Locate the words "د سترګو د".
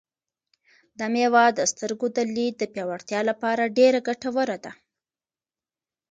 1.57-2.17